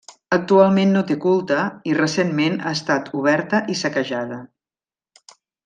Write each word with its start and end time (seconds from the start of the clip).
Actualment 0.35 0.93
no 0.95 1.03
té 1.11 1.17
culte, 1.25 1.57
i 1.91 1.93
recentment 1.99 2.57
ha 2.63 2.73
estat 2.79 3.13
oberta 3.21 3.61
i 3.75 3.77
saquejada. 3.85 4.43